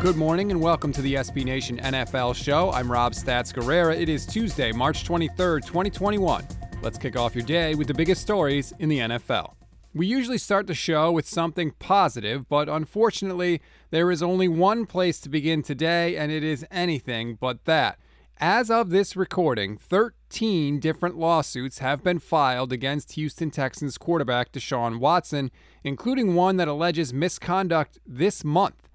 [0.00, 2.72] Good morning and welcome to the SB Nation NFL show.
[2.72, 3.94] I'm Rob Stats Guerrera.
[3.94, 6.48] It is Tuesday, March 23rd, 2021.
[6.80, 9.56] Let's kick off your day with the biggest stories in the NFL.
[9.92, 13.60] We usually start the show with something positive, but unfortunately,
[13.90, 17.98] there is only one place to begin today, and it is anything but that.
[18.38, 24.98] As of this recording, 13 different lawsuits have been filed against Houston Texans quarterback Deshaun
[24.98, 25.50] Watson,
[25.84, 28.89] including one that alleges misconduct this month.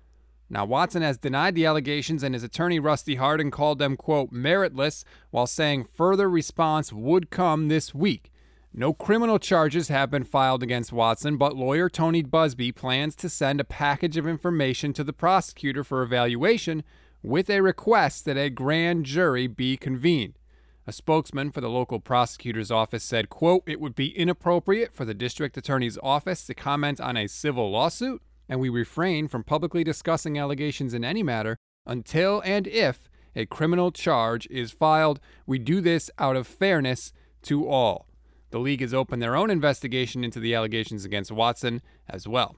[0.50, 5.04] Now, Watson has denied the allegations, and his attorney Rusty Hardin called them, quote, meritless,
[5.32, 8.32] while saying further response would come this week.
[8.78, 13.60] No criminal charges have been filed against Watson, but lawyer Tony Buzbee plans to send
[13.60, 16.84] a package of information to the prosecutor for evaluation
[17.24, 20.38] with a request that a grand jury be convened.
[20.86, 25.16] A spokesman for the local prosecutor's office said, quote, it would be inappropriate for the
[25.16, 30.38] district attorney's office to comment on a civil lawsuit, and we refrain from publicly discussing
[30.38, 35.20] allegations in any matter until and if a criminal charge is filed.
[35.46, 37.12] We do this out of fairness
[37.44, 38.08] to all.
[38.52, 42.56] The league has opened their own investigation into the allegations against Watson as well.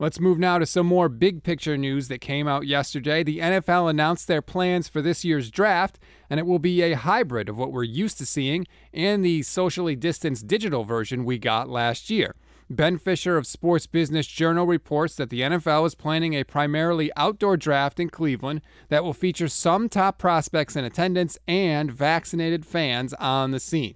[0.00, 3.24] Let's move now to some more big picture news that came out yesterday.
[3.24, 5.98] The NFL announced their plans for this year's draft,
[6.30, 9.96] and it will be a hybrid of what we're used to seeing and the socially
[9.96, 12.36] distanced digital version we got last year.
[12.70, 17.56] Ben Fischer of Sports Business Journal reports that the NFL is planning a primarily outdoor
[17.56, 23.52] draft in Cleveland that will feature some top prospects in attendance and vaccinated fans on
[23.52, 23.94] the scene.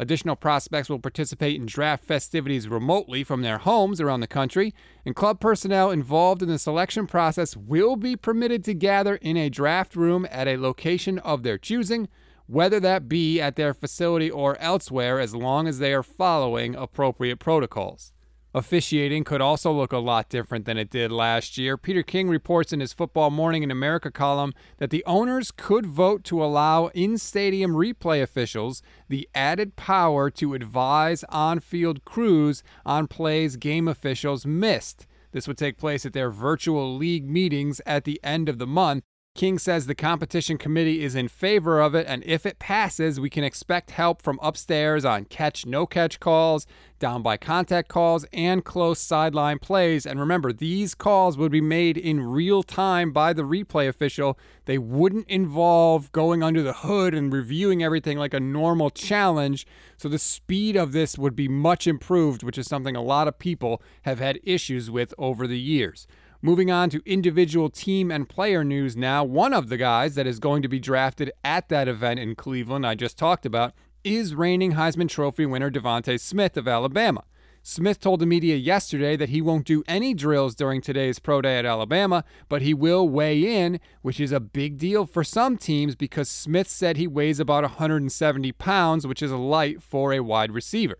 [0.00, 4.74] Additional prospects will participate in draft festivities remotely from their homes around the country,
[5.06, 9.48] and club personnel involved in the selection process will be permitted to gather in a
[9.48, 12.08] draft room at a location of their choosing,
[12.48, 17.38] whether that be at their facility or elsewhere, as long as they are following appropriate
[17.38, 18.12] protocols.
[18.54, 21.76] Officiating could also look a lot different than it did last year.
[21.76, 26.24] Peter King reports in his Football Morning in America column that the owners could vote
[26.24, 33.06] to allow in stadium replay officials the added power to advise on field crews on
[33.06, 35.06] plays game officials missed.
[35.32, 39.04] This would take place at their virtual league meetings at the end of the month.
[39.38, 43.30] King says the competition committee is in favor of it, and if it passes, we
[43.30, 46.66] can expect help from upstairs on catch no catch calls,
[46.98, 50.04] down by contact calls, and close sideline plays.
[50.04, 54.36] And remember, these calls would be made in real time by the replay official.
[54.64, 59.68] They wouldn't involve going under the hood and reviewing everything like a normal challenge.
[59.98, 63.38] So the speed of this would be much improved, which is something a lot of
[63.38, 66.08] people have had issues with over the years.
[66.40, 69.24] Moving on to individual team and player news now.
[69.24, 72.86] One of the guys that is going to be drafted at that event in Cleveland,
[72.86, 73.72] I just talked about,
[74.04, 77.24] is reigning Heisman Trophy winner DeVonta Smith of Alabama.
[77.60, 81.58] Smith told the media yesterday that he won't do any drills during today's pro day
[81.58, 85.96] at Alabama, but he will weigh in, which is a big deal for some teams
[85.96, 90.98] because Smith said he weighs about 170 pounds, which is light for a wide receiver.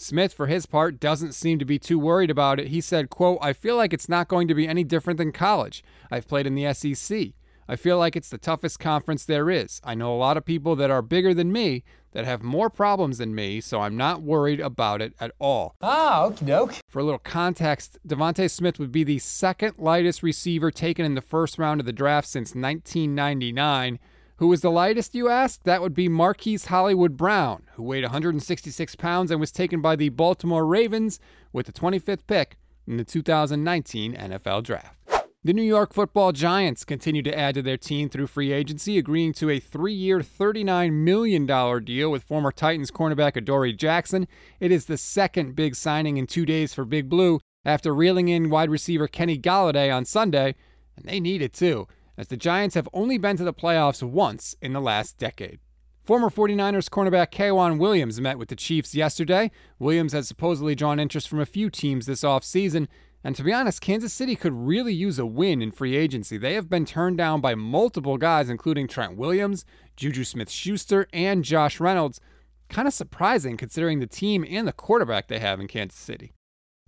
[0.00, 2.68] Smith, for his part, doesn't seem to be too worried about it.
[2.68, 5.82] He said, quote, I feel like it's not going to be any different than college.
[6.08, 7.30] I've played in the SEC.
[7.66, 9.80] I feel like it's the toughest conference there is.
[9.82, 11.82] I know a lot of people that are bigger than me
[12.12, 15.74] that have more problems than me, so I'm not worried about it at all.
[15.82, 16.74] Ah, okie doke.
[16.86, 21.20] For a little context, DeVonta Smith would be the second lightest receiver taken in the
[21.20, 23.98] first round of the draft since 1999.
[24.38, 25.64] Who was the lightest, you ask?
[25.64, 30.10] That would be Marquise Hollywood Brown, who weighed 166 pounds and was taken by the
[30.10, 31.18] Baltimore Ravens
[31.52, 32.56] with the 25th pick
[32.86, 34.94] in the 2019 NFL Draft.
[35.42, 39.32] The New York football Giants continue to add to their team through free agency, agreeing
[39.34, 41.44] to a three year, $39 million
[41.84, 44.28] deal with former Titans cornerback Adoree Jackson.
[44.60, 48.50] It is the second big signing in two days for Big Blue after reeling in
[48.50, 50.54] wide receiver Kenny Golladay on Sunday,
[50.96, 51.88] and they need it too
[52.18, 55.60] as the Giants have only been to the playoffs once in the last decade.
[56.02, 59.50] Former 49ers cornerback K'Waun Williams met with the Chiefs yesterday.
[59.78, 62.88] Williams has supposedly drawn interest from a few teams this offseason,
[63.22, 66.36] and to be honest, Kansas City could really use a win in free agency.
[66.38, 69.64] They have been turned down by multiple guys, including Trent Williams,
[69.96, 72.20] Juju Smith Schuster, and Josh Reynolds.
[72.68, 76.32] Kind of surprising considering the team and the quarterback they have in Kansas City.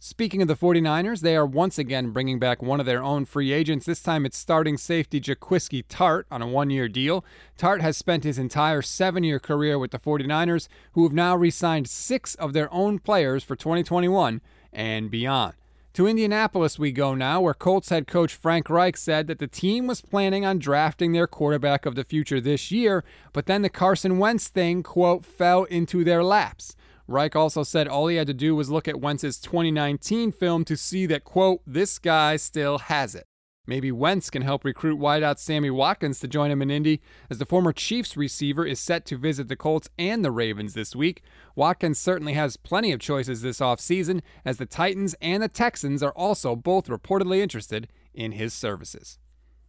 [0.03, 3.53] Speaking of the 49ers, they are once again bringing back one of their own free
[3.53, 3.85] agents.
[3.85, 7.23] This time it's starting safety Jaquiski Tartt on a one year deal.
[7.59, 11.51] Tartt has spent his entire seven year career with the 49ers, who have now re
[11.51, 14.41] signed six of their own players for 2021
[14.73, 15.53] and beyond.
[15.93, 19.87] To Indianapolis we go now, where Colts head coach Frank Reich said that the team
[19.87, 23.05] was planning on drafting their quarterback of the future this year,
[23.35, 26.75] but then the Carson Wentz thing, quote, fell into their laps.
[27.11, 30.77] Reich also said all he had to do was look at Wentz's 2019 film to
[30.77, 33.27] see that, quote, this guy still has it.
[33.67, 37.47] Maybe Wentz can help recruit wideout Sammy Watkins to join him in Indy, as the
[37.47, 41.23] former Chiefs receiver is set to visit the Colts and the Ravens this week.
[41.57, 46.13] Watkins certainly has plenty of choices this offseason, as the Titans and the Texans are
[46.13, 49.19] also both reportedly interested in his services.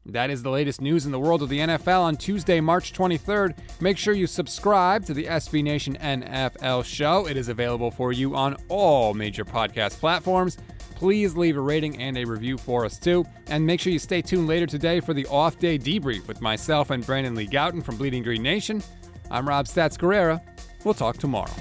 [0.05, 3.55] That is the latest news in the world of the NFL on Tuesday, March 23rd.
[3.79, 7.27] Make sure you subscribe to the SB Nation NFL show.
[7.27, 10.57] It is available for you on all major podcast platforms.
[10.95, 13.25] Please leave a rating and a review for us too.
[13.47, 16.89] And make sure you stay tuned later today for the off day debrief with myself
[16.89, 18.83] and Brandon Lee Gowton from Bleeding Green Nation.
[19.29, 20.41] I'm Rob Stats Guerrera.
[20.83, 21.51] We'll talk tomorrow.